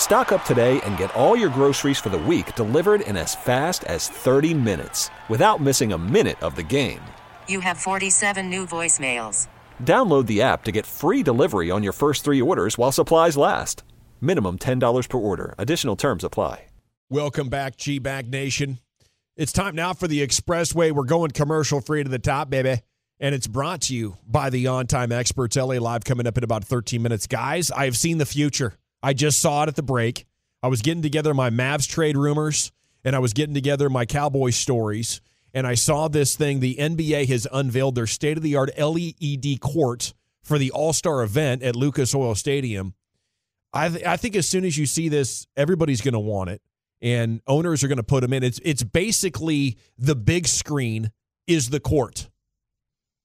[0.00, 3.84] Stock up today and get all your groceries for the week delivered in as fast
[3.84, 7.02] as 30 minutes without missing a minute of the game.
[7.46, 9.46] You have 47 new voicemails.
[9.84, 13.84] Download the app to get free delivery on your first three orders while supplies last.
[14.22, 15.54] Minimum $10 per order.
[15.58, 16.64] Additional terms apply.
[17.10, 18.78] Welcome back, G Bag Nation.
[19.36, 20.92] It's time now for the Expressway.
[20.92, 22.80] We're going commercial free to the top, baby.
[23.18, 25.56] And it's brought to you by the on time experts.
[25.56, 27.26] LA Live coming up in about 13 minutes.
[27.26, 28.76] Guys, I have seen the future.
[29.02, 30.26] I just saw it at the break.
[30.62, 32.72] I was getting together my Mavs trade rumors
[33.04, 35.20] and I was getting together my Cowboy stories.
[35.52, 36.60] And I saw this thing.
[36.60, 41.22] The NBA has unveiled their state of the art LED court for the All Star
[41.22, 42.94] event at Lucas Oil Stadium.
[43.72, 46.60] I, th- I think as soon as you see this, everybody's going to want it,
[47.00, 48.42] and owners are going to put them in.
[48.42, 51.10] It's it's basically the big screen
[51.46, 52.29] is the court.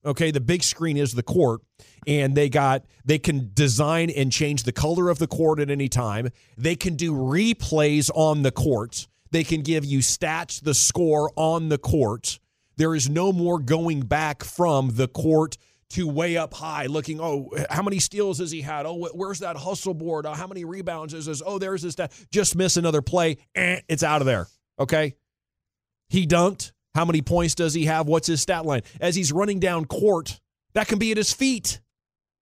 [0.06, 1.62] Okay, the big screen is the court,
[2.06, 5.88] and they got they can design and change the color of the court at any
[5.88, 6.28] time.
[6.56, 9.08] They can do replays on the court.
[9.32, 12.38] They can give you stats, the score on the court.
[12.76, 15.56] There is no more going back from the court
[15.90, 17.20] to way up high, looking.
[17.20, 18.86] Oh, how many steals has he had?
[18.86, 20.26] Oh, where's that hustle board?
[20.26, 21.42] Oh, how many rebounds is this?
[21.44, 21.94] Oh, there's this.
[21.94, 22.12] Stat.
[22.30, 23.38] Just miss another play.
[23.54, 24.46] Eh, it's out of there.
[24.78, 25.16] Okay,
[26.08, 26.72] he dunked.
[26.96, 28.06] How many points does he have?
[28.06, 28.80] What's his stat line?
[29.02, 30.40] As he's running down court,
[30.72, 31.82] that can be at his feet.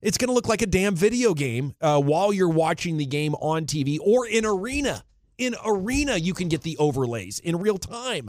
[0.00, 3.34] It's going to look like a damn video game uh, while you're watching the game
[3.34, 5.02] on TV or in arena.
[5.38, 8.28] In arena, you can get the overlays in real time.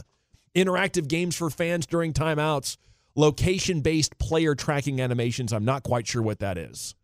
[0.55, 2.77] Interactive games for fans during timeouts.
[3.13, 5.53] Location based player tracking animations.
[5.53, 6.95] I'm not quite sure what that is.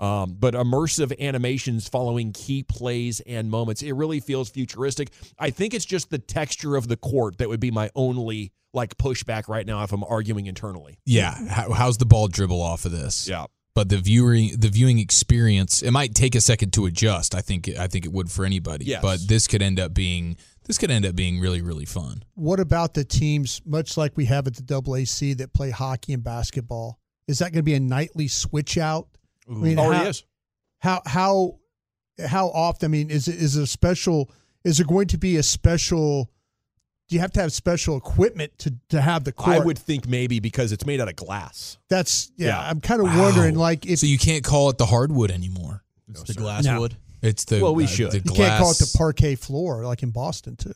[0.00, 3.82] Um, but immersive animations following key plays and moments.
[3.82, 5.10] It really feels futuristic.
[5.38, 8.96] I think it's just the texture of the court that would be my only like
[8.96, 10.98] pushback right now if I'm arguing internally.
[11.04, 13.28] Yeah, How, how's the ball dribble off of this?
[13.28, 13.46] Yeah.
[13.74, 17.34] But the viewing the viewing experience, it might take a second to adjust.
[17.34, 18.86] I think I think it would for anybody.
[18.86, 19.00] Yes.
[19.00, 22.24] But this could end up being this could end up being really really fun.
[22.34, 26.24] What about the teams, much like we have at the AAC, that play hockey and
[26.24, 26.98] basketball?
[27.28, 29.06] Is that going to be a nightly switch out?
[29.50, 30.24] I mean, Already how, Oh, is.
[30.78, 31.58] how how
[32.28, 32.86] how often?
[32.86, 34.30] I mean, is it is it a special?
[34.64, 36.30] Is there going to be a special?
[37.08, 39.56] Do you have to have special equipment to to have the court?
[39.56, 41.78] I would think maybe because it's made out of glass.
[41.88, 42.48] That's yeah.
[42.48, 42.68] Yeah.
[42.70, 43.22] I'm kind of Wow.
[43.24, 45.82] wondering, like, if so you can't call it the hardwood anymore.
[46.08, 46.96] It's the glass wood.
[47.22, 48.10] It's the Well, we uh, should.
[48.12, 50.74] the You you can't call it the parquet floor, like in Boston too.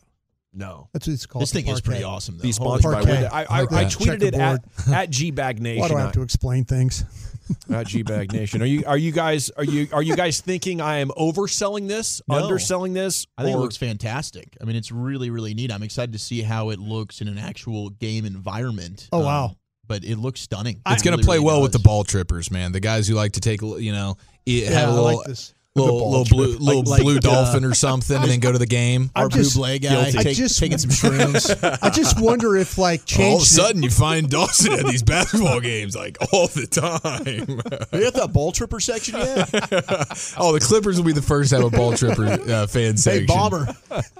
[0.55, 0.89] No.
[0.93, 1.43] That's what it's called.
[1.43, 2.39] This the thing is pretty awesome.
[2.39, 2.43] Though.
[2.43, 3.13] Be sponsored by Parquet.
[3.13, 3.29] Window.
[3.33, 5.81] I, I, I tweeted it at, at G Bag Nation.
[5.83, 7.05] Why do I have to explain things?
[7.71, 8.63] at G Bag Nation.
[8.63, 12.23] Are you are you guys are you are you guys thinking I am overselling this,
[12.29, 12.37] No.
[12.37, 13.27] underselling this?
[13.37, 14.57] I think or- it looks fantastic.
[14.61, 15.73] I mean, it's really, really neat.
[15.73, 19.09] I'm excited to see how it looks in an actual game environment.
[19.13, 19.57] Oh, Um, wow.
[19.87, 20.81] But it looks stunning.
[20.87, 22.73] It's going to really, play really well with the ball trippers, man.
[22.73, 24.17] The guys who like to take, you know,
[24.47, 25.54] it, Yeah, have a I little, like this.
[25.77, 26.37] Little, The ball little trip.
[26.37, 29.11] blue, little Like- blue like, uh, dolphin or something, and then go to the game.
[29.17, 31.79] Our I'm just- Buble guy I take- just- taking some shrooms.
[31.83, 33.31] I just wonder if like change.
[33.31, 37.47] All of a sudden, you find Dawson at these basketball games like all the time.
[37.93, 39.49] we got that ball tripper section yet?
[40.39, 42.97] oh, the Clippers will be the first to have a ball tripper uh, fan hey,
[42.97, 43.27] section.
[43.27, 43.67] bomber,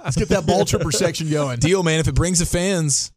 [0.03, 1.59] let's get that ball tripper section going.
[1.59, 1.99] Deal, man.
[1.99, 3.11] If it brings the fans,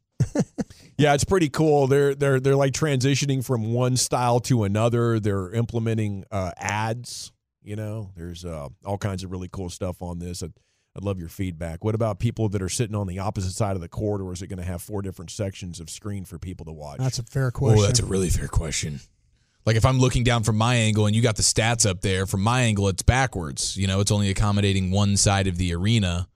[0.96, 1.86] Yeah, it's pretty cool.
[1.86, 5.20] They're they're they're like transitioning from one style to another.
[5.20, 7.30] They're implementing uh, ads.
[7.68, 10.42] You know, there's uh, all kinds of really cool stuff on this.
[10.42, 10.54] I'd,
[10.96, 11.84] I'd love your feedback.
[11.84, 14.40] What about people that are sitting on the opposite side of the court, or is
[14.40, 16.96] it going to have four different sections of screen for people to watch?
[16.98, 17.78] That's a fair question.
[17.78, 19.00] oh, that's a really fair question.
[19.66, 22.24] Like if I'm looking down from my angle and you got the stats up there,
[22.24, 23.76] from my angle it's backwards.
[23.76, 26.26] You know, it's only accommodating one side of the arena.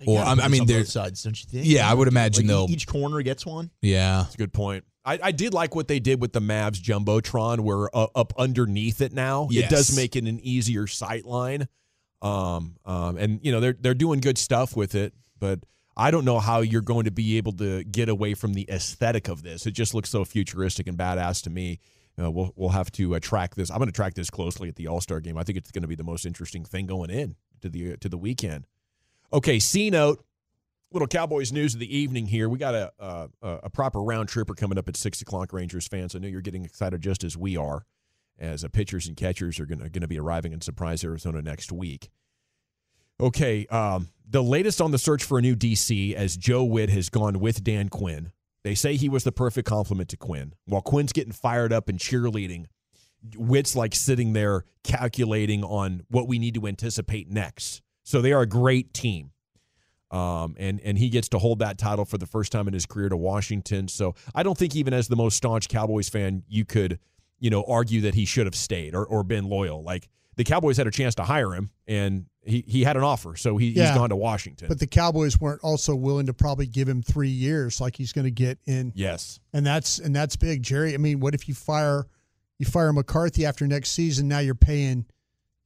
[0.00, 1.66] They Well, gotta I- put I mean, on there- both sides, don't you think?
[1.68, 3.70] Yeah, I would imagine Like, they'll- each corner gets one.
[3.80, 4.82] Yeah, That's a good point.
[5.04, 9.00] I, I did like what they did with the Mavs jumbotron, where uh, up underneath
[9.00, 11.68] it now, it does make it an easier sight line.
[12.22, 15.60] Um, um, and you know they're they're doing good stuff with it, but
[15.96, 19.28] I don't know how you're going to be able to get away from the aesthetic
[19.28, 19.66] of this.
[19.66, 21.80] It just looks so futuristic and badass to me.
[22.18, 23.70] Uh, we'll we'll have to uh, track this.
[23.70, 25.36] I'm going to track this closely at the All Star game.
[25.36, 28.08] I think it's going to be the most interesting thing going in to the to
[28.08, 28.66] the weekend.
[29.32, 30.24] Okay, C note
[30.94, 32.48] little Cowboys news of the evening here.
[32.48, 35.52] We got a a, a proper round tripper coming up at six o'clock.
[35.52, 37.84] Rangers fans, I know you're getting excited just as we are,
[38.38, 42.10] as pitchers and catchers are going to be arriving in Surprise, Arizona next week.
[43.20, 47.08] Okay, um, the latest on the search for a new DC as Joe Whitt has
[47.08, 48.32] gone with Dan Quinn.
[48.62, 50.54] They say he was the perfect complement to Quinn.
[50.64, 52.66] While Quinn's getting fired up and cheerleading,
[53.36, 57.82] Whitt's like sitting there calculating on what we need to anticipate next.
[58.02, 59.30] So they are a great team.
[60.14, 62.86] Um, and and he gets to hold that title for the first time in his
[62.86, 63.88] career to Washington.
[63.88, 67.00] So I don't think even as the most staunch Cowboys fan, you could,
[67.40, 69.82] you know, argue that he should have stayed or, or been loyal.
[69.82, 73.36] Like the Cowboys had a chance to hire him, and he, he had an offer,
[73.36, 73.86] so he, Yeah.
[73.86, 74.68] he's gone to Washington.
[74.68, 78.26] But the Cowboys weren't also willing to probably give him three years like he's going
[78.26, 80.94] to get in, yes, and that's and that's big, Jerry.
[80.94, 82.06] I mean, what if you fire
[82.58, 84.28] you fire McCarthy after next season?
[84.28, 85.06] Now you're paying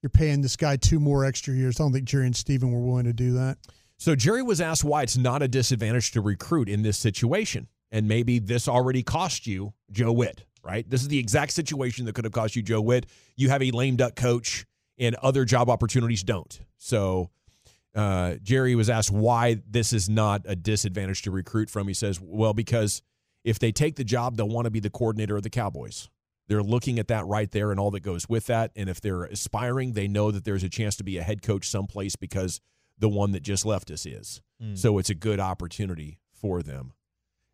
[0.02, 1.80] you're paying this guy two more extra years.
[1.80, 3.58] I don't think Jerry and Stephen were willing to do that.
[3.98, 7.68] So Jerry was asked why it's not a disadvantage to recruit in this situation.
[7.90, 10.88] And maybe this already cost you Joe Whitt, right?
[10.88, 13.06] This is the exact situation that could have cost you Joe Whitt.
[13.36, 14.66] You have a lame duck coach
[14.98, 16.60] and other job opportunities don't.
[16.76, 17.30] So
[17.94, 21.88] uh, Jerry was asked why this is not a disadvantage to recruit from.
[21.88, 23.02] He says, well, because
[23.42, 26.08] if they take the job, they'll want to be the coordinator of the Cowboys.
[26.46, 28.70] They're looking at that right there and all that goes with that.
[28.76, 31.68] And if they're aspiring, they know that there's a chance to be a head coach
[31.68, 32.60] someplace because
[32.98, 34.40] the one that just left us is.
[34.60, 34.74] Hmm.
[34.74, 36.92] So it's a good opportunity for them.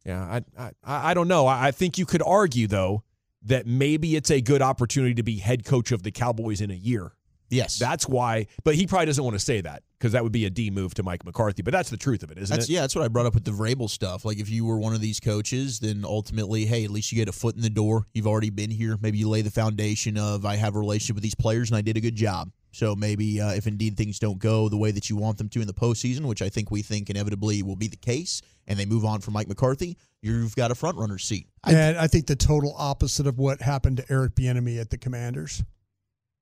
[0.05, 1.47] Yeah, I I, I don't know.
[1.47, 3.05] I, I think you could argue though
[3.43, 6.75] that maybe it's a good opportunity to be head coach of the Cowboys in a
[6.75, 7.13] year.
[7.51, 7.79] Yes.
[7.79, 10.51] That's why, but he probably doesn't want to say that because that would be a
[10.51, 11.63] D move to Mike McCarthy.
[11.63, 12.73] But that's the truth of it, isn't That's it?
[12.73, 14.25] yeah, that's what I brought up with the Vrabel stuff.
[14.25, 17.29] Like if you were one of these coaches, then ultimately, hey, at least you get
[17.29, 18.07] a foot in the door.
[18.13, 18.99] You've already been here.
[19.01, 21.83] Maybe you lay the foundation of I have a relationship with these players and I
[21.83, 22.51] did a good job.
[22.75, 25.61] So maybe uh, if indeed things don't go the way that you want them to
[25.61, 28.85] in the postseason, which I think we think inevitably will be the case, and they
[28.85, 31.47] move on from Mike McCarthy, you've got a front runner seat.
[31.65, 35.63] and I think the total opposite of what happened to Eric Bieniemy at the Commanders.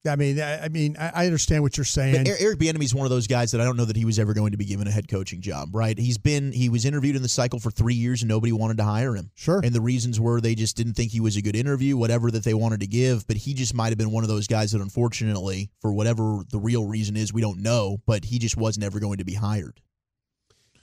[0.04, 2.25] I mean, I, I mean, I I understand what you're saying.
[2.25, 4.04] But Er- Eric Bieniemy is one of those guys that I don't know that he
[4.04, 5.69] was ever going to be given a head coaching job.
[5.75, 5.96] Right?
[5.96, 8.84] He's been he was interviewed in the cycle for three years and nobody wanted to
[8.84, 9.31] hire him.
[9.34, 9.60] Sure.
[9.62, 12.43] And the reasons were they just didn't think he was a good interview, whatever that
[12.43, 13.26] they wanted to give.
[13.28, 16.58] But he just might have been one of those guys that, unfortunately, for whatever the
[16.58, 17.98] real reason is, we don't know.
[18.06, 19.81] But he just wasn't ever going to be hired.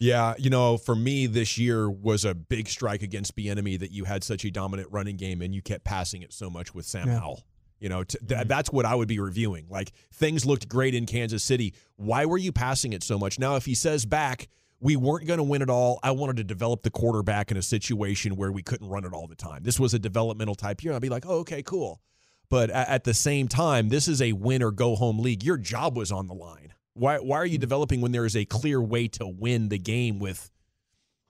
[0.01, 4.05] Yeah, you know, for me, this year was a big strike against Bieniemy that you
[4.05, 7.07] had such a dominant running game and you kept passing it so much with Sam
[7.09, 7.19] Yeah.
[7.19, 7.43] Howell.
[7.79, 8.47] You know, t- th- mm-hmm.
[8.47, 9.67] that's what I would be reviewing.
[9.69, 11.73] Like things looked great in Kansas City.
[11.95, 13.39] Why were you passing it so much?
[13.39, 14.47] Now, if he says back,
[14.81, 15.99] we weren't going to win it all.
[16.03, 19.27] I wanted to develop the quarterback in a situation where we couldn't run it all
[19.27, 19.63] the time.
[19.63, 20.93] This was a developmental type year.
[20.93, 22.01] I'd be like, oh, okay, cool.
[22.49, 25.43] But a- at the same time, this is a win or go home league.
[25.43, 26.73] Your job was on the line.
[26.93, 27.61] Why, why are you mm-hmm.
[27.61, 30.49] developing when there is a clear way to win the game with,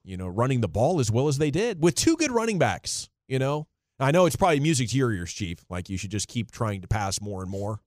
[0.04, 3.10] you know, running the ball as well as they did with two good running backs?
[3.28, 3.68] You know,
[4.00, 5.60] I know it's probably music to your ears, Chief.
[5.70, 7.80] Like you should just keep trying to pass more and more.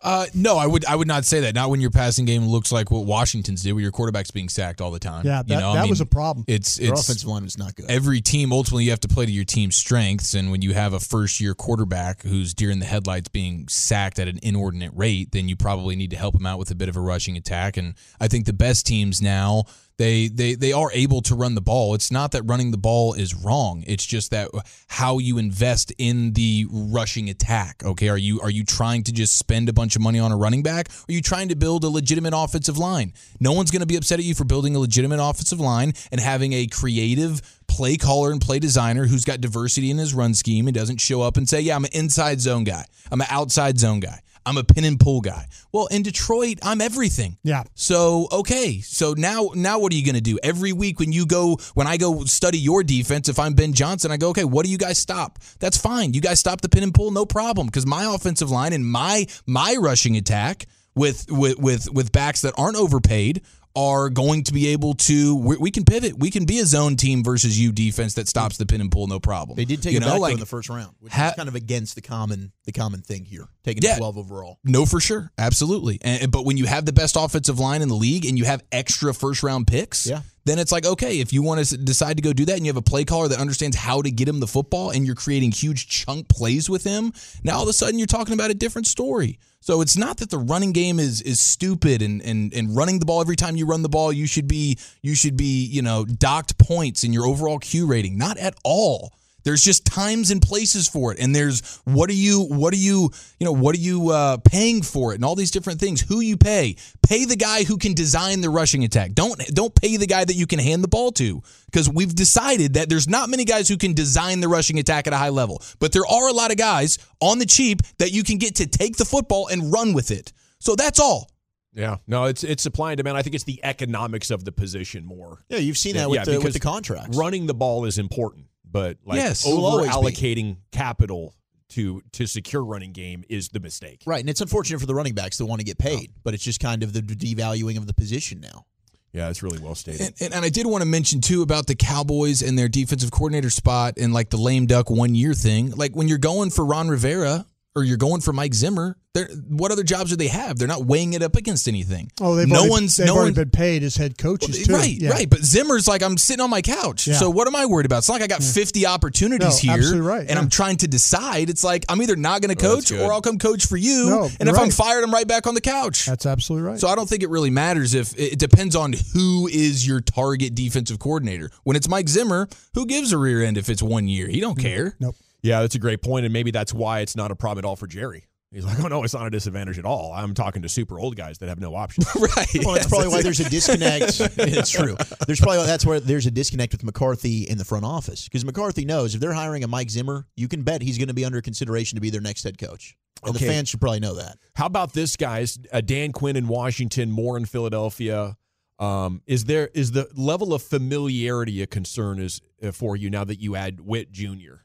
[0.00, 1.56] Uh, no, I would I would not say that.
[1.56, 4.80] Not when your passing game looks like what Washington's did, where your quarterback's being sacked
[4.80, 5.26] all the time.
[5.26, 6.44] yeah, that, you know, I that was a problem.
[6.46, 7.90] It's Their it's offensive line is not good.
[7.90, 10.92] every team ultimately you have to play to your team's strengths and when you have
[10.92, 15.32] a first year quarterback who's deer in the headlights being sacked at an inordinate rate
[15.32, 17.76] then you probably need to help him out with a bit of a rushing attack
[17.76, 19.64] and i think the best teams now
[19.98, 21.94] they they they are able to run the ball.
[21.94, 23.84] It's not that running the ball is wrong.
[23.86, 24.48] It's just that
[24.88, 28.08] how you invest in the rushing attack okay?
[28.08, 30.62] Are you are you trying to just spend a bunch of money on a running
[30.62, 30.88] back?
[31.08, 33.12] Are you trying to build a legitimate offensive line?
[33.40, 36.20] No one's going to be upset at you for building a legitimate offensive line and
[36.20, 40.66] having a creative play caller and play designer who's got diversity in his run scheme
[40.66, 42.84] and doesn't show up and say, Yeah, I'm an inside zone guy.
[43.10, 44.20] I'm an outside zone guy.
[44.48, 45.46] I'm a pin and pull guy.
[45.72, 47.36] Well, in Detroit, I'm everything.
[47.42, 47.64] Yeah.
[47.74, 51.26] So okay, so now now what are you going to do every week when you
[51.26, 53.28] go when I go study your defense?
[53.28, 55.38] If I'm Ben Johnson, I go okay, what do you guys stop?
[55.58, 56.14] That's fine.
[56.14, 59.26] You guys stop the pin and pull, no problem, because my offensive line and my
[59.46, 63.42] my rushing attack with with with with backs that aren't overpaid
[63.78, 66.18] are going to be able to we, we can pivot.
[66.18, 69.06] We can be a zone team versus you defense that stops the pin and pull,
[69.06, 69.54] no problem.
[69.56, 71.34] They did take you it know, back like in the first round, which ha- is
[71.34, 73.96] kind of against the common the common thing here, taking Yeah.
[73.98, 74.58] 12 overall.
[74.64, 75.98] No, for sure, absolutely.
[76.02, 78.64] And, but when you have the best offensive line in the league and you have
[78.72, 80.22] extra first round picks, Yeah.
[80.44, 82.70] then it's like okay, if you want to decide to go do that and you
[82.70, 85.52] have a play caller that understands how to get him the football and you're creating
[85.52, 87.12] huge chunk plays with him,
[87.44, 89.38] now all of a sudden you're talking about a different story.
[89.60, 93.06] So it's not that the running game is is stupid and and and running the
[93.06, 96.04] ball every time you run the ball you should be you should be you know
[96.04, 98.16] docked points in your overall Q rating.
[98.16, 99.12] Not at all.
[99.48, 103.10] There's just times and places for it, and there's what are you, what are you,
[103.40, 106.02] you know, what are you uh, paying for it, and all these different things.
[106.02, 106.76] Who you pay?
[107.02, 109.14] Pay the guy who can design the rushing attack.
[109.14, 112.74] Don't don't pay the guy that you can hand the ball to, because we've decided
[112.74, 115.62] that there's not many guys who can design the rushing attack at a high level,
[115.78, 118.66] but there are a lot of guys on the cheap that you can get to
[118.66, 120.34] take the football and run with it.
[120.60, 121.30] So that's all.
[121.74, 123.16] Yeah, no, it's it's supply and demand.
[123.16, 125.44] I think it's the economics of the position more.
[125.48, 127.16] Yeah, you've seen that with, Yeah, the, with the contracts.
[127.16, 129.46] Running the ball is important, but like Yes.
[129.46, 131.34] Over allocating capital
[131.70, 134.02] to to secure running game is the mistake.
[134.06, 136.42] Right, and it's unfortunate for the running backs that want to get paid, but it's
[136.42, 138.64] just kind of the devaluing of the position now.
[139.12, 140.00] Yeah, it's really well stated.
[140.00, 143.10] And, and, and I did want to mention too about the Cowboys and their defensive
[143.10, 145.70] coordinator spot and like the lame duck one year thing.
[145.70, 147.46] Like when you're going for Ron Rivera
[147.78, 150.58] or you're going for Mike Zimmer, they're, what other jobs do they have?
[150.58, 152.10] They're not weighing it up against anything.
[152.20, 154.74] Oh, they've no already, one's they've no already one, been paid as head coaches too.
[154.74, 155.10] Right, Yeah.
[155.10, 155.28] right.
[155.28, 157.06] But Zimmer's like, I'm sitting on my couch.
[157.06, 157.14] Yeah.
[157.14, 157.98] So what am I worried about?
[157.98, 160.38] It's not like I got 50 opportunities No, here right, and yeah.
[160.38, 161.48] I'm trying to decide.
[161.50, 163.00] It's like I'm either not going to Oh, coach good.
[163.00, 164.10] or I'll come coach for you.
[164.10, 166.06] No, and you're if I'm fired, I'm right back on the couch.
[166.06, 166.78] That's absolutely right.
[166.78, 170.54] So I don't think it really matters if it depends on who is your target
[170.54, 171.50] defensive coordinator.
[171.64, 174.28] When it's Mike Zimmer, who gives a rear end if it's one year?
[174.28, 174.62] He don't mm.
[174.62, 174.96] care.
[175.00, 175.16] nope.
[175.42, 177.76] Yeah, that's a great point, and maybe that's why it's not a problem at all
[177.76, 178.24] for Jerry.
[178.50, 180.12] He's like, oh no, it's not a disadvantage at all.
[180.12, 182.06] I'm talking to super old guys that have no options.
[182.16, 182.46] right.
[182.64, 184.20] Well, that's probably why there's a disconnect.
[184.38, 184.96] it's true.
[185.26, 188.84] There's probably that's where there's a disconnect with McCarthy in the front office because McCarthy
[188.84, 191.40] knows if they're hiring a Mike Zimmer, you can bet he's going to be under
[191.42, 192.96] consideration to be their next head coach.
[193.22, 193.44] And Okay.
[193.46, 194.38] the fans should probably know that.
[194.54, 195.58] How about this, guys?
[195.72, 198.36] Uh, Dan Quinn in Washington, Moore in Philadelphia.
[198.78, 203.24] Um, is there is the level of familiarity a concern is uh, for you now
[203.24, 204.62] that you add Whitt Jr.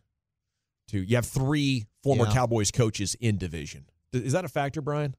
[0.93, 2.33] to you have three former Yeah.
[2.33, 3.85] Cowboys coaches in division?
[4.13, 5.15] Is that a factor, Brian?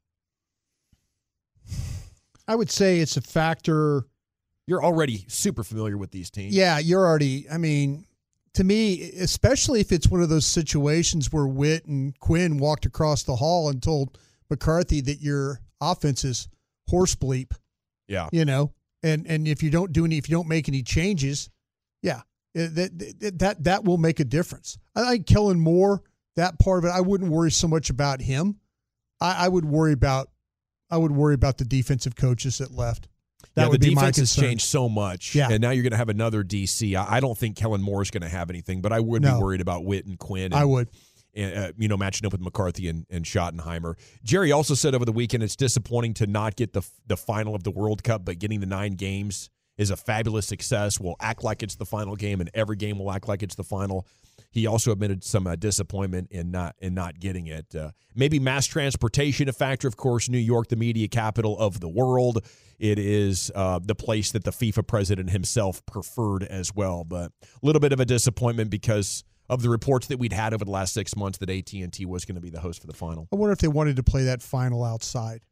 [2.48, 4.06] I would say it's a factor.
[4.66, 6.54] You're already super familiar with these teams.
[6.54, 7.46] Yeah, you're already.
[7.50, 8.06] I mean,
[8.54, 13.24] to me, especially if it's one of those situations where Whitt and Quinn walked across
[13.24, 16.48] the hall and told McCarthy that your offense is
[16.88, 17.52] horse bleep,
[18.08, 18.28] yeah.
[18.32, 21.50] you know, and and if you don't do any, if you don't make any changes,
[22.02, 22.22] yeah,
[22.54, 22.74] that
[23.20, 24.78] that that, that will make a difference.
[24.94, 26.02] I like Kellen Moore.
[26.36, 28.58] That part of it, I wouldn't worry so much about him.
[29.20, 30.30] I, I would worry about,
[30.90, 33.06] I would worry about the defensive coaches that left.
[33.54, 35.34] That yeah, would the be my defense has changed so much.
[35.34, 35.48] Yeah.
[35.50, 36.96] And now you're going to have another DC.
[36.96, 39.36] I, I don't think Kellen Moore is going to have anything, but I would No.
[39.36, 40.46] be worried about Whitt and Quinn.
[40.46, 40.88] And, I would.
[41.34, 43.94] and, uh, you know, matching up with McCarthy and, and Schottenheimer.
[44.24, 47.62] Jerry also said over the weekend it's disappointing to not get the the final of
[47.62, 51.00] the World Cup, but getting the nine games is a fabulous success.
[51.00, 53.64] We'll act like it's the final game, and every game will act like it's the
[53.64, 54.06] final.
[54.50, 57.74] He also admitted some uh, disappointment in not in not getting it.
[57.74, 59.88] Uh, maybe mass transportation a factor.
[59.88, 62.46] Of course, New York, the media capital of the world.
[62.78, 67.04] It is uh, the place that the FIFA president himself preferred as well.
[67.04, 70.64] But a little bit of a disappointment because of the reports that we'd had over
[70.64, 72.86] the last six months that AT and T was going to be the host for
[72.86, 73.28] the final.
[73.32, 75.42] I wonder if they wanted to play that final outside.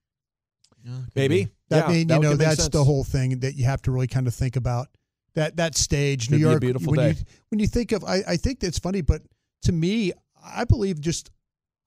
[1.15, 3.91] Maybe That Yeah, mean, that you know, that's the whole thing that you have to
[3.91, 4.89] really kind of think about.
[5.35, 6.61] That that stage, New York.
[6.61, 7.09] beautiful when day.
[7.11, 9.23] You, when you think of, I, I think that's funny, but
[9.63, 10.13] to me,
[10.45, 11.31] I believe just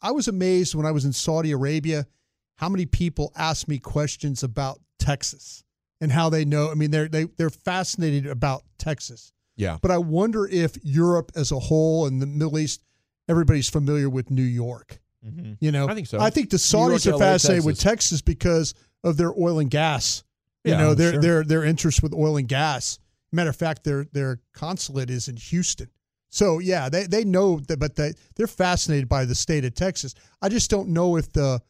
[0.01, 2.07] I was amazed when I was in Saudi Arabia
[2.55, 5.63] how many people asked me questions about Texas
[6.01, 6.71] and how they know.
[6.71, 9.31] I mean, they're they, they're fascinated about Texas.
[9.57, 9.77] Yeah.
[9.81, 12.83] But I wonder if Europe as a whole and the Middle East,
[13.29, 14.99] everybody's familiar with New York.
[15.25, 15.53] Mm-hmm.
[15.59, 16.19] You know, I think so.
[16.19, 17.91] I think the New York, Saudis are LA, fascinated with Texas.
[18.19, 20.23] Texas because of their oil and gas.
[20.63, 21.21] You Yeah, know, their sure.
[21.21, 22.99] their their interest with oil and gas.
[23.31, 25.89] Matter of fact, their their consulate is in Houston.
[26.29, 30.13] So yeah, they they know that, but they they're fascinated by the state of Texas.
[30.41, 31.61] I just don't know if the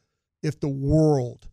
[0.43, 1.47] if the world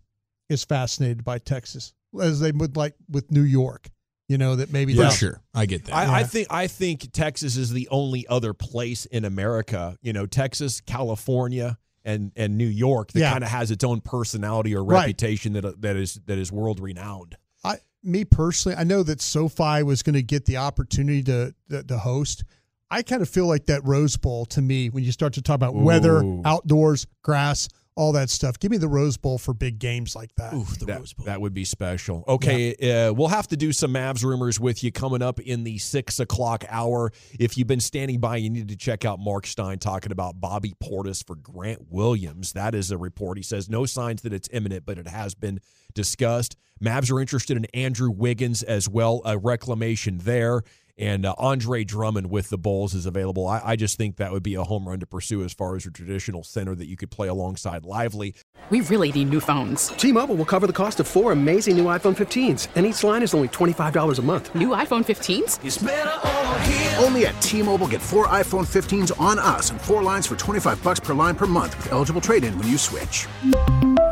[0.48, 3.88] is fascinated by Texas as they would like with New York.
[4.28, 5.42] You know that maybe For they- sure.
[5.52, 5.94] I get that.
[5.94, 10.24] I, I think I think Texas is the only other place in America, you know,
[10.26, 13.32] Texas, California, and and New York that Yeah.
[13.32, 15.00] kind of has its own personality or Right.
[15.00, 17.36] reputation that that is that is world renowned.
[17.64, 21.82] I, me personally, I know that SoFi was going to get the opportunity to, to
[21.84, 22.44] to host.
[22.90, 25.54] I kind of feel like that Rose Bowl to me when you start to talk
[25.54, 28.58] about weather, outdoors, grass, all that stuff.
[28.58, 30.54] Give me the Rose Bowl for big games like that.
[30.54, 31.26] Ooh, the that, Rose Bowl.
[31.26, 32.24] that would be special.
[32.26, 35.78] Okay, uh, we'll have to do some Mavs rumors with you coming up in the
[35.78, 37.12] six o'clock hour.
[37.38, 40.74] If you've been standing by, you need to check out Marc Stein talking about Bobby
[40.82, 42.52] Portis for Grant Williams.
[42.52, 43.36] That is a report.
[43.36, 45.60] He says no signs that it's imminent, but it has been
[45.94, 46.56] discussed.
[46.82, 50.62] Mavs are interested in Andrew Wiggins as well, a reclamation there.
[51.02, 53.48] And uh, Andre Drummond with the Bulls is available.
[53.48, 55.84] I, I just think that would be a home run to pursue as far as
[55.84, 58.36] a traditional center that you could play alongside Lively.
[58.70, 59.88] We really need new phones.
[59.88, 63.34] T-Mobile will cover the cost of four amazing new iPhone 15s, and each line is
[63.34, 64.54] only $25 a month.
[64.54, 65.58] New iPhone 15s?
[67.02, 71.00] Only at T-Mobile get four iPhone 15s on us and four lines for 25 bucks
[71.00, 73.26] per line per month with eligible trade-in when you switch.